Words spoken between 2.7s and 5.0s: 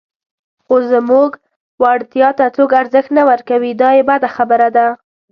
ارزښت نه ورکوي، دا یې بده خبره ده.